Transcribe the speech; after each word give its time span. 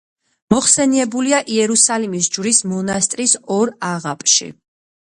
მოხსენიებულია 0.53 1.41
იერუსალიმის 1.57 2.31
ჯვრის 2.39 2.63
მონასტრის 2.73 3.39
ორ 3.61 3.77
აღაპში. 3.93 4.53